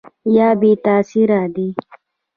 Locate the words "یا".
0.35-0.49